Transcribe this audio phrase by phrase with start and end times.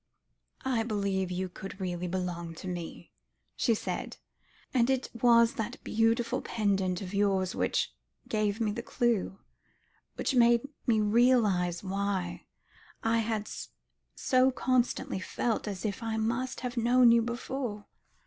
[0.65, 3.11] "I believe you could really belong to me,"
[3.55, 4.17] she said,
[4.73, 7.93] "and it was that beautiful pendant of yours which
[8.27, 9.37] gave me the clue,
[10.15, 12.47] which made me realise why
[13.03, 13.47] I had
[14.15, 17.85] so constantly felt as if I must have known you before.